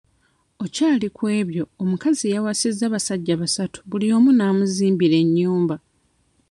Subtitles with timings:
[0.63, 5.75] Okyali ku ebyo omukazi yawasizza abasajja basatu buli omu n'amuzimbira ennyumba.